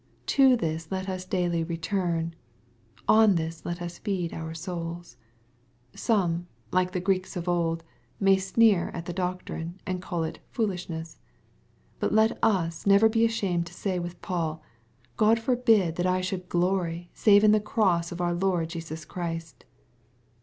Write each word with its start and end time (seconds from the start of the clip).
y 0.01 0.03
To 0.25 0.57
this 0.57 0.87
let 0.91 1.07
us 1.07 1.25
daily 1.25 1.63
return. 1.63 2.33
On 3.07 3.35
this 3.35 3.63
let 3.63 3.83
us 3.83 3.99
daily 3.99 4.29
feed 4.29 4.33
our 4.33 4.55
souls. 4.55 5.15
Some, 5.93 6.47
like 6.71 6.89
the 6.91 6.99
Greeks 6.99 7.35
of 7.35 7.47
old, 7.47 7.83
may 8.19 8.37
sneer 8.37 8.89
at 8.95 9.05
the 9.05 9.13
doctrine, 9.13 9.79
and 9.85 10.01
call 10.01 10.23
it" 10.23 10.39
foolishness/' 10.55 11.19
But 11.99 12.13
let 12.13 12.39
us 12.43 12.87
never 12.87 13.09
be 13.09 13.25
ashamed 13.25 13.67
to 13.67 13.75
say 13.75 13.99
with 13.99 14.19
Paul," 14.23 14.63
God 15.23 15.37
forbid 15.39 15.97
that 15.97 16.07
I 16.07 16.19
should 16.21 16.49
glory 16.49 17.11
save 17.13 17.43
in 17.43 17.51
the 17.51 17.59
cross 17.59 18.11
of 18.11 18.19
our 18.19 18.33
Lord 18.33 18.69
Jesus 18.71 19.05
Christ." 19.05 19.65